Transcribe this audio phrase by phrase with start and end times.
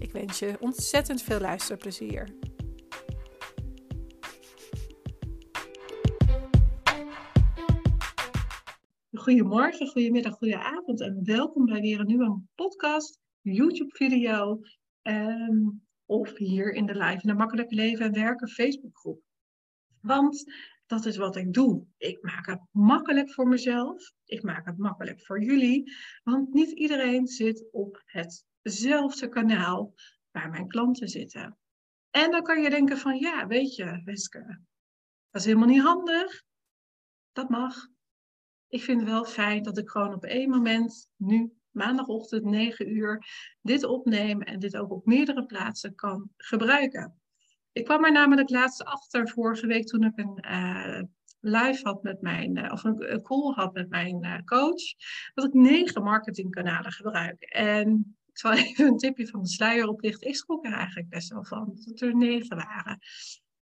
[0.00, 2.28] Ik wens je ontzettend veel luisterplezier.
[9.12, 14.60] Goedemorgen, goedemiddag, goedenavond en welkom bij weer een nieuwe podcast, YouTube-video
[15.02, 19.22] um, of hier in de live in de Makkelijke Leven en Werken Facebookgroep.
[20.00, 20.44] Want
[20.90, 21.86] dat is wat ik doe.
[21.96, 24.12] Ik maak het makkelijk voor mezelf.
[24.24, 25.92] Ik maak het makkelijk voor jullie.
[26.22, 29.94] Want niet iedereen zit op hetzelfde kanaal
[30.30, 31.58] waar mijn klanten zitten.
[32.10, 34.60] En dan kan je denken van ja, weet je, Weske,
[35.30, 36.42] dat is helemaal niet handig.
[37.32, 37.88] Dat mag.
[38.68, 43.26] Ik vind het wel fijn dat ik gewoon op één moment, nu maandagochtend 9 uur,
[43.60, 47.19] dit opneem en dit ook op meerdere plaatsen kan gebruiken.
[47.72, 51.02] Ik kwam er namelijk laatst achter vorige week toen ik een uh,
[51.40, 54.82] live had met mijn, uh, of een, call had met mijn uh, coach,
[55.34, 57.42] dat ik negen marketingkanalen gebruik.
[57.42, 60.28] En ik zal even een tipje van de sluier oplichten.
[60.28, 62.98] Ik schrok er eigenlijk best wel van dat er negen waren.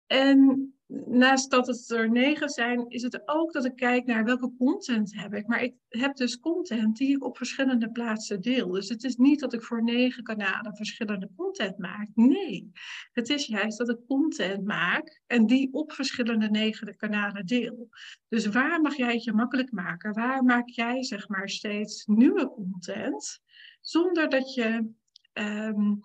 [0.08, 0.74] En
[1.06, 5.16] naast dat het er negen zijn, is het ook dat ik kijk naar welke content
[5.16, 5.48] heb ik.
[5.48, 8.70] Maar ik heb dus content die ik op verschillende plaatsen deel.
[8.70, 12.08] Dus het is niet dat ik voor negen kanalen verschillende content maak.
[12.14, 12.72] Nee,
[13.12, 17.90] het is juist dat ik content maak en die op verschillende negen kanalen deel.
[18.28, 20.14] Dus waar mag jij het je makkelijk maken?
[20.14, 23.40] Waar maak jij zeg maar steeds nieuwe content?
[23.82, 24.90] Zonder dat je
[25.34, 26.02] um,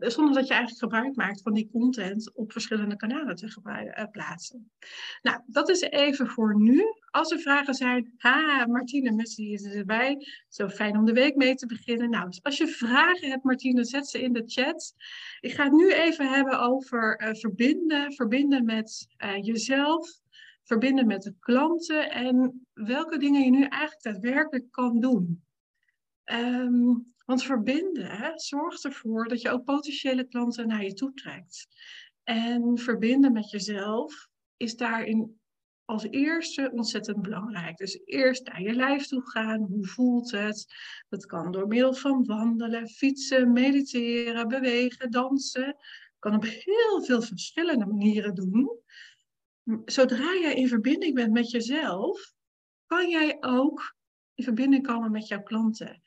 [0.00, 4.70] zonder dat je eigenlijk gebruik maakt van die content op verschillende kanalen te uh, plaatsen.
[5.22, 6.82] Nou, dat is even voor nu.
[7.10, 10.26] Als er vragen zijn, ha, Martine Messi is erbij.
[10.48, 12.10] Zo fijn om de week mee te beginnen.
[12.10, 14.94] Nou, als je vragen hebt, Martine, zet ze in de chat.
[15.40, 20.20] Ik ga het nu even hebben over uh, verbinden, verbinden met uh, jezelf,
[20.62, 25.42] verbinden met de klanten en welke dingen je nu eigenlijk daadwerkelijk kan doen.
[26.24, 31.66] Um, want verbinden zorgt ervoor dat je ook potentiële klanten naar je toe trekt.
[32.22, 35.40] En verbinden met jezelf is daarin
[35.84, 37.76] als eerste ontzettend belangrijk.
[37.76, 39.60] Dus eerst naar je lijf toe gaan.
[39.60, 40.66] Hoe voelt het?
[41.08, 45.76] Dat kan door middel van wandelen, fietsen, mediteren, bewegen, dansen.
[46.18, 48.80] kan op heel veel verschillende manieren doen.
[49.84, 52.32] Zodra jij in verbinding bent met jezelf,
[52.86, 53.96] kan jij ook
[54.34, 56.02] in verbinding komen met jouw klanten.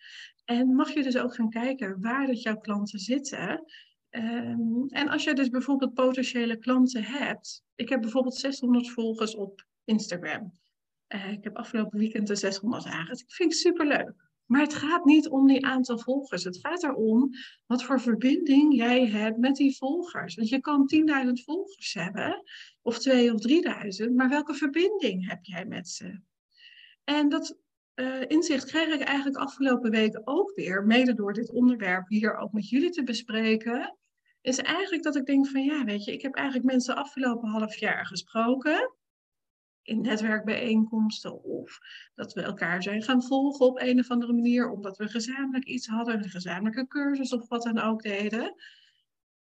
[0.45, 3.65] En mag je dus ook gaan kijken waar dat jouw klanten zitten.
[4.09, 7.63] Um, en als je dus bijvoorbeeld potentiële klanten hebt.
[7.75, 10.59] Ik heb bijvoorbeeld 600 volgers op Instagram.
[11.07, 13.19] Uh, ik heb afgelopen weekend de 600 aangezet.
[13.19, 14.13] Ik vind het superleuk.
[14.51, 16.43] Maar het gaat niet om die aantal volgers.
[16.43, 17.29] Het gaat erom
[17.65, 20.35] wat voor verbinding jij hebt met die volgers.
[20.35, 20.89] Want je kan
[21.25, 22.43] 10.000 volgers hebben,
[22.81, 23.41] of 2 of
[24.05, 26.19] 3.000, maar welke verbinding heb jij met ze?
[27.03, 27.57] En dat
[28.01, 32.51] uh, inzicht kreeg ik eigenlijk afgelopen weken ook weer, mede door dit onderwerp hier ook
[32.51, 33.97] met jullie te bespreken,
[34.41, 37.75] is eigenlijk dat ik denk van ja, weet je, ik heb eigenlijk mensen afgelopen half
[37.75, 38.95] jaar gesproken
[39.81, 41.79] in netwerkbijeenkomsten of
[42.15, 45.87] dat we elkaar zijn gaan volgen op een of andere manier, omdat we gezamenlijk iets
[45.87, 48.55] hadden, een gezamenlijke cursus of wat dan ook deden.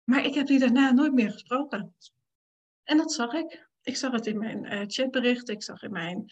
[0.03, 1.95] Maar ik heb die daarna nooit meer gesproken.
[2.83, 3.69] En dat zag ik.
[3.81, 6.31] Ik zag het in mijn uh, chatberichten, ik zag in mijn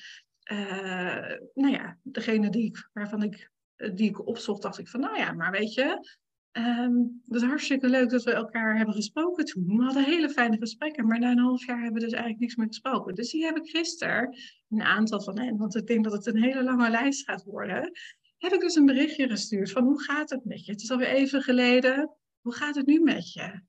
[1.54, 5.18] nou ja, degene die ik, waarvan ik, eh, die ik opzocht, dacht ik van, nou
[5.18, 6.08] ja, maar weet je,
[6.52, 9.78] um, het is hartstikke leuk dat we elkaar hebben gesproken toen.
[9.78, 12.56] We hadden hele fijne gesprekken, maar na een half jaar hebben we dus eigenlijk niks
[12.56, 13.16] meer gesproken.
[13.16, 14.38] Dus die heb ik gisteren,
[14.70, 17.92] een aantal van hen, want ik denk dat het een hele lange lijst gaat worden,
[18.38, 20.72] heb ik dus een berichtje gestuurd van, hoe gaat het met je?
[20.72, 22.12] Het is alweer even geleden,
[22.42, 23.62] hoe gaat het nu met je?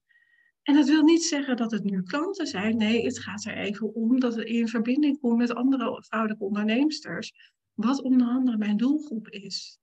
[0.67, 2.77] En dat wil niet zeggen dat het nu klanten zijn.
[2.77, 7.33] Nee, het gaat er even om dat het in verbinding komt met andere vrouwelijke onderneemsters.
[7.75, 9.79] Wat onder andere mijn doelgroep is.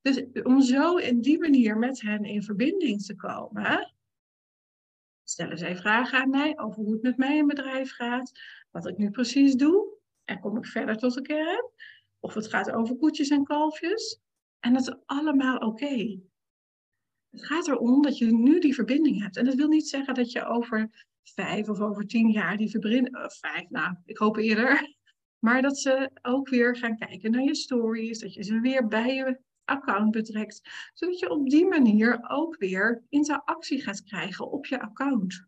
[0.00, 3.94] Dus om zo in die manier met hen in verbinding te komen,
[5.22, 8.32] stellen zij vragen aan mij over hoe het met mij in bedrijf gaat,
[8.70, 9.98] wat ik nu precies doe.
[10.24, 11.70] En kom ik verder tot de kern?
[12.20, 14.20] Of het gaat over koetjes en kalfjes.
[14.60, 16.20] En dat is allemaal oké.
[17.36, 19.36] Het gaat erom dat je nu die verbinding hebt.
[19.36, 23.16] En dat wil niet zeggen dat je over vijf of over tien jaar die verbinding,
[23.16, 24.94] uh, vijf, nou, ik hoop eerder,
[25.46, 29.14] maar dat ze ook weer gaan kijken naar je stories, dat je ze weer bij
[29.14, 30.60] je account betrekt.
[30.94, 35.46] Zodat je op die manier ook weer interactie gaat krijgen op je account.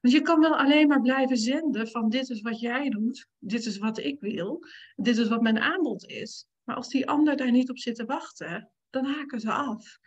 [0.00, 3.66] Want je kan wel alleen maar blijven zenden van dit is wat jij doet, dit
[3.66, 4.66] is wat ik wil,
[4.96, 6.46] dit is wat mijn aanbod is.
[6.64, 9.98] Maar als die ander daar niet op zit te wachten, dan haken ze af.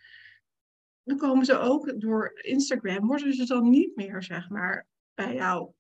[1.08, 5.76] Dan komen ze ook door Instagram, worden ze dan niet meer, zeg maar, bij jouw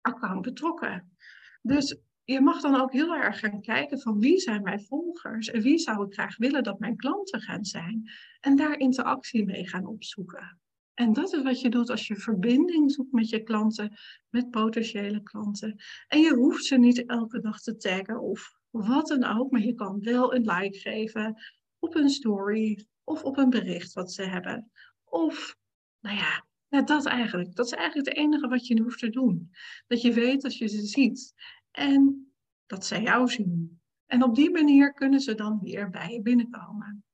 [0.00, 1.16] account betrokken.
[1.62, 5.62] Dus je mag dan ook heel erg gaan kijken van wie zijn mijn volgers en
[5.62, 8.10] wie zou ik graag willen dat mijn klanten gaan zijn.
[8.40, 10.60] En daar interactie mee gaan opzoeken.
[10.94, 13.98] En dat is wat je doet als je verbinding zoekt met je klanten,
[14.28, 15.76] met potentiële klanten.
[16.08, 19.74] En je hoeft ze niet elke dag te taggen of wat dan ook, maar je
[19.74, 21.42] kan wel een like geven
[21.78, 24.70] op een story of op een bericht wat ze hebben.
[25.04, 25.56] Of,
[26.00, 26.46] nou ja,
[26.84, 27.54] dat eigenlijk.
[27.54, 29.50] Dat is eigenlijk het enige wat je hoeft te doen.
[29.86, 31.34] Dat je weet als je ze ziet
[31.70, 32.32] en
[32.66, 33.80] dat zij jou zien.
[34.06, 37.04] En op die manier kunnen ze dan weer bij je binnenkomen.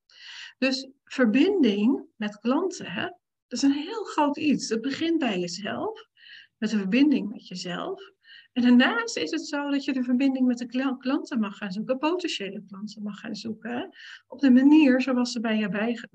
[0.58, 3.02] Dus verbinding met klanten, hè,
[3.46, 4.68] dat is een heel groot iets.
[4.68, 6.08] Het begint bij jezelf,
[6.56, 8.12] met een verbinding met jezelf.
[8.56, 11.98] En daarnaast is het zo dat je de verbinding met de klanten mag gaan zoeken,
[11.98, 15.70] potentiële klanten mag gaan zoeken, op de manier zoals ze bij jou,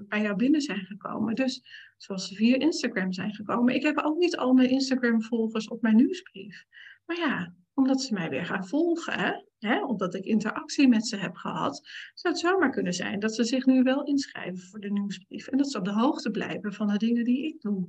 [0.07, 1.35] bij, jou binnen zijn gekomen.
[1.35, 1.63] Dus
[1.97, 3.75] zoals ze via Instagram zijn gekomen.
[3.75, 6.65] Ik heb ook niet al mijn Instagram-volgers op mijn nieuwsbrief.
[7.05, 11.35] Maar ja, omdat ze mij weer gaan volgen, hè, omdat ik interactie met ze heb
[11.35, 15.47] gehad, zou het zomaar kunnen zijn dat ze zich nu wel inschrijven voor de nieuwsbrief.
[15.47, 17.87] En dat ze op de hoogte blijven van de dingen die ik doe.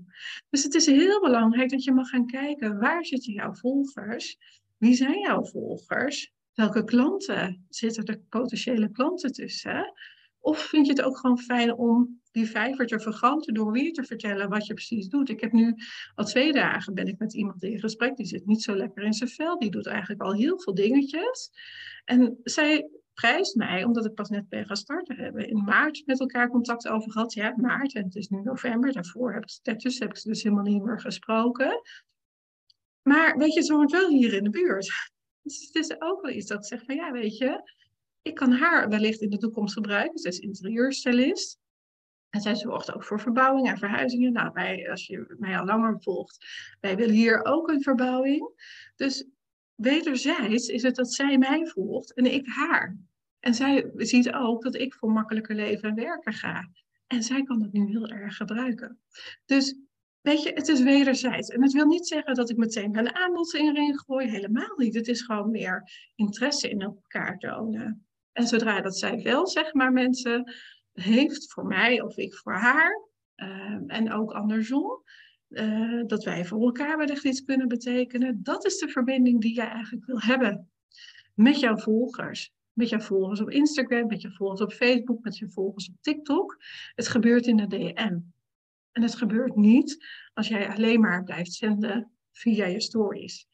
[0.50, 4.38] Dus het is heel belangrijk dat je mag gaan kijken, waar zitten jouw volgers?
[4.78, 6.32] Wie zijn jouw volgers?
[6.54, 9.92] Welke klanten zitten er potentiële klanten tussen?
[10.42, 14.04] Of vind je het ook gewoon fijn om die vijver te vergroten door weer te
[14.04, 15.28] vertellen wat je precies doet?
[15.28, 15.74] Ik heb nu
[16.14, 19.12] al twee dagen ben ik met iemand in gesprek, die zit niet zo lekker in
[19.12, 21.50] zijn vel, die doet eigenlijk al heel veel dingetjes.
[22.04, 26.20] En zij prijst mij, omdat ik pas net ben gaan starten, hebben in maart met
[26.20, 27.32] elkaar contact over gehad.
[27.32, 30.64] Ja, maart en het is nu november, daarvoor heb ik, daartussen heb ik dus helemaal
[30.64, 31.80] niet meer gesproken.
[33.02, 34.90] Maar weet je, ze woont wel hier in de buurt.
[35.42, 37.62] Dus het is ook wel iets dat ik zeg van ja, weet je,
[38.22, 40.18] ik kan haar wellicht in de toekomst gebruiken.
[40.18, 41.60] Zij is interieurstylist.
[42.30, 44.32] En zij zorgt ook voor verbouwing en verhuizingen.
[44.32, 46.46] Nou, wij, als je mij al langer volgt,
[46.80, 48.50] wij willen hier ook een verbouwing.
[48.96, 49.24] Dus
[49.74, 52.96] wederzijds is het dat zij mij volgt en ik haar.
[53.40, 56.70] En zij ziet ook dat ik voor makkelijker leven en werken ga.
[57.06, 59.00] En zij kan het nu heel erg gebruiken.
[59.44, 59.76] Dus
[60.20, 61.48] weet je, het is wederzijds.
[61.48, 64.28] En het wil niet zeggen dat ik meteen mijn aanbod erin gooi.
[64.28, 64.94] Helemaal niet.
[64.94, 68.06] Het is gewoon meer interesse in elkaar tonen.
[68.32, 70.52] En zodra dat zij wel, zeg maar, mensen
[70.92, 75.02] heeft voor mij of ik voor haar, uh, en ook andersom,
[75.48, 79.68] uh, dat wij voor elkaar wellicht iets kunnen betekenen, dat is de verbinding die jij
[79.68, 80.70] eigenlijk wil hebben
[81.34, 82.52] met jouw volgers.
[82.72, 86.56] Met jouw volgers op Instagram, met je volgers op Facebook, met je volgers op TikTok.
[86.94, 88.18] Het gebeurt in de DM.
[88.92, 93.46] En het gebeurt niet als jij alleen maar blijft zenden via je stories.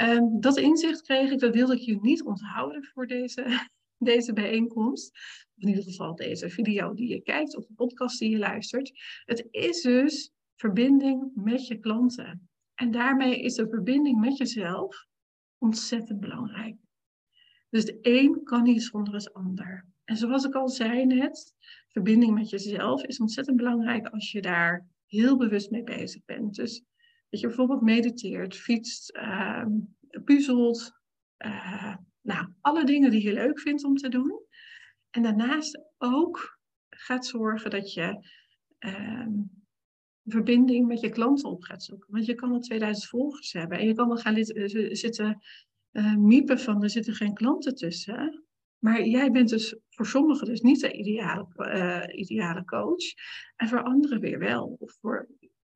[0.00, 3.68] Uh, dat inzicht kreeg ik, dat wilde ik je niet onthouden voor deze
[4.04, 5.10] deze bijeenkomst,
[5.56, 8.92] in ieder geval deze video die je kijkt of de podcast die je luistert.
[9.24, 12.48] Het is dus verbinding met je klanten.
[12.74, 15.06] En daarmee is de verbinding met jezelf
[15.58, 16.76] ontzettend belangrijk.
[17.70, 19.86] Dus de een kan niet zonder het ander.
[20.04, 21.54] En zoals ik al zei net,
[21.88, 26.54] verbinding met jezelf is ontzettend belangrijk als je daar heel bewust mee bezig bent.
[26.54, 26.84] Dus
[27.28, 29.66] dat je bijvoorbeeld mediteert, fietst, uh,
[30.24, 30.92] puzzelt,
[31.38, 34.40] uh, nou, alle dingen die je leuk vindt om te doen.
[35.10, 36.58] En daarnaast ook
[36.90, 38.26] gaat zorgen dat je
[38.78, 39.26] uh,
[40.24, 42.12] verbinding met je klanten op gaat zoeken.
[42.12, 45.42] Want je kan wel 2000 volgers hebben en je kan wel gaan eh, zitten
[45.92, 48.44] uh, miepen van er zitten geen klanten tussen.
[48.78, 53.04] Maar jij bent dus voor sommigen dus niet de ideale, uh, ideale coach.
[53.56, 54.76] En voor anderen weer wel.
[54.78, 55.28] Of voor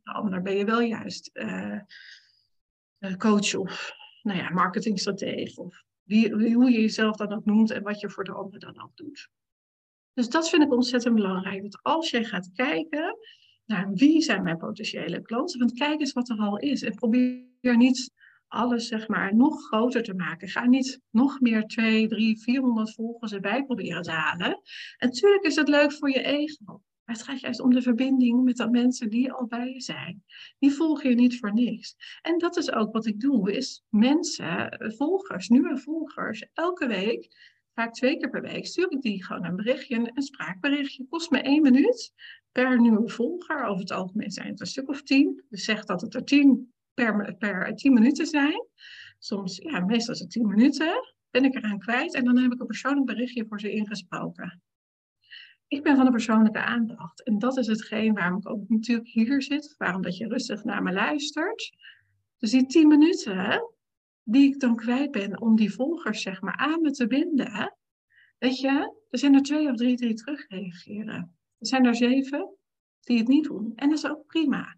[0.03, 1.31] de ander ben je wel juist
[3.19, 8.11] coach of nou ja, marketingstratege of hoe je jezelf dan ook noemt en wat je
[8.11, 9.29] voor de ander dan ook doet.
[10.13, 11.63] Dus dat vind ik ontzettend belangrijk.
[11.63, 13.17] Dat als je gaat kijken
[13.65, 16.83] naar wie zijn mijn potentiële klanten, want kijk eens wat er al is.
[16.83, 18.13] En probeer niet
[18.49, 20.49] alles zeg maar nog groter te maken.
[20.49, 24.61] Ga niet nog meer 2, 3, 400 volgers erbij proberen te halen.
[24.97, 26.83] En natuurlijk is het leuk voor je ego.
[27.09, 30.25] Maar het gaat juist om de verbinding met de mensen die al bij je zijn.
[30.59, 31.97] Die volgen je niet voor niks.
[32.23, 37.29] En dat is ook wat ik doe, is mensen, volgers, nieuwe volgers, elke week,
[37.75, 41.07] vaak twee keer per week, stuur ik die gewoon een berichtje, een spraakberichtje.
[41.09, 42.13] Kost me één minuut
[42.53, 43.65] per nieuwe volger.
[43.65, 45.45] Over het algemeen zijn het een stuk of tien.
[45.49, 48.67] Dus zeg dat het er tien per, per tien minuten zijn.
[49.19, 51.15] Soms, ja, meestal is het tien minuten.
[51.31, 54.63] Ben ik eraan kwijt en dan heb ik een persoonlijk berichtje voor ze ingesproken.
[55.69, 57.25] Ik ben van de persoonlijke aandacht.
[57.25, 59.75] En dat is hetgeen waarom ik ook natuurlijk hier zit.
[59.77, 61.77] Waarom dat je rustig naar me luistert.
[62.39, 63.73] Dus die tien minuten
[64.23, 67.77] die ik dan kwijt ben om die volgers zeg maar aan me te binden.
[68.39, 71.37] Weet je, er zijn er twee of drie die terugreageren.
[71.59, 72.57] Er zijn er zeven
[73.01, 73.73] die het niet doen.
[73.75, 74.77] En dat is ook prima.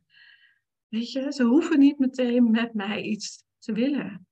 [0.88, 4.26] Weet je, ze hoeven niet meteen met mij iets te willen.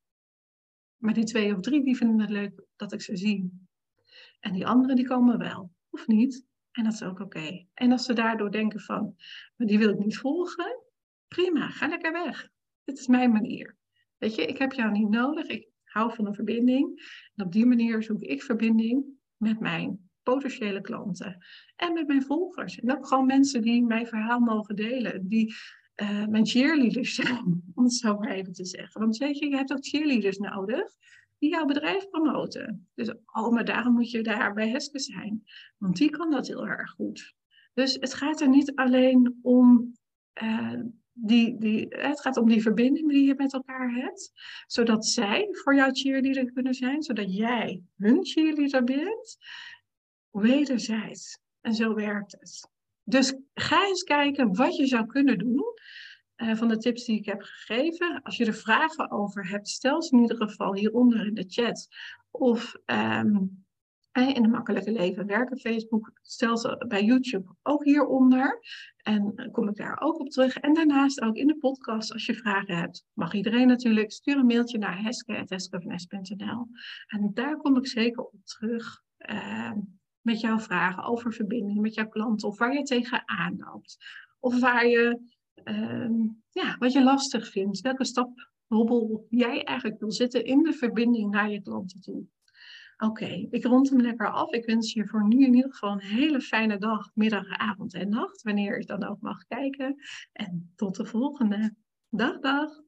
[0.97, 3.67] Maar die twee of drie, die vinden het leuk dat ik ze zie.
[4.41, 5.71] En die anderen, die komen wel.
[5.91, 6.48] Of niet.
[6.79, 7.67] En dat is ook oké.
[7.75, 9.15] En als ze daardoor denken van,
[9.57, 10.83] maar die wil ik niet volgen.
[11.29, 12.49] Prima, ga lekker weg.
[12.85, 13.77] Dit is mijn manier.
[14.17, 15.47] Weet je, ik heb jou niet nodig.
[15.47, 17.01] Ik hou van een verbinding.
[17.35, 19.05] En op die manier zoek ik verbinding
[19.37, 21.45] met mijn potentiële klanten.
[21.77, 22.81] En met mijn volgers.
[22.81, 25.29] En ook gewoon mensen die mijn verhaal mogen delen.
[25.29, 25.55] Die
[26.03, 29.01] uh, mijn cheerleaders zijn, om het zo maar even te zeggen.
[29.01, 30.97] Want weet je, je hebt ook cheerleaders nodig
[31.39, 32.89] die jouw bedrijf promoten.
[32.95, 35.45] Dus oh, maar daarom moet je daar bij Heske zijn.
[35.77, 37.35] Want die kan dat heel erg goed.
[37.75, 39.93] Dus het gaat er niet alleen om
[40.43, 40.81] uh,
[41.13, 44.33] die, die, het gaat om die verbinding die je met elkaar hebt.
[44.67, 47.03] Zodat zij voor jou cheerleader kunnen zijn.
[47.03, 49.39] Zodat jij hun cheerleader bent.
[50.31, 51.39] Wederzijds.
[51.61, 52.71] En zo werkt het.
[53.05, 55.68] Dus ga eens kijken wat je zou kunnen doen.
[56.43, 58.23] Uh, van de tips die ik heb gegeven.
[58.23, 61.89] Als je er vragen over hebt, stel ze in ieder geval hieronder in de chat.
[62.31, 63.65] Of um,
[64.27, 66.11] in de makkelijke leven werken Facebook.
[66.23, 68.61] Stel ze bij YouTube ook hieronder.
[68.97, 70.57] En kom ik daar ook op terug.
[70.57, 74.13] En daarnaast ook in de podcast, als je vragen hebt, mag iedereen natuurlijk.
[74.13, 76.69] Stuur een mailtje naar heske.heskevnes.nl.
[77.07, 79.03] En daar kom ik zeker op terug.
[79.31, 79.73] Uh,
[80.21, 82.49] met jouw vragen over verbinding met jouw klanten.
[82.49, 83.97] Of waar je tegenaan loopt.
[84.41, 85.21] Of waar je,
[85.65, 87.81] uh, ja, wat je lastig vindt.
[87.81, 92.25] Welke stap hobbel jij eigenlijk wil zitten in de verbinding naar je klanten toe.
[92.99, 94.53] Oké, ik rond hem lekker af.
[94.53, 98.09] Ik wens je voor nu in ieder geval een hele fijne dag, middag, avond en
[98.09, 98.43] nacht.
[98.43, 99.97] Wanneer je dan ook mag kijken.
[100.33, 101.75] En tot de volgende.
[102.09, 102.88] Dag, dag.